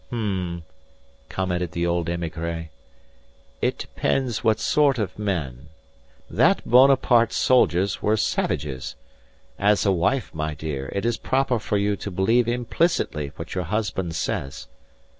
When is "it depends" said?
3.61-4.43